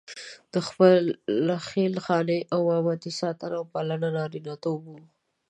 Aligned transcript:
د 0.53 0.55
خپلې 0.67 1.55
خېل 1.67 1.93
خانې 2.05 2.39
او 2.53 2.59
مامتې 2.69 3.11
ساتنه 3.19 3.55
او 3.59 3.63
پالنه 3.73 4.07
نارینتوب 4.17 4.79
وو. 4.87 4.99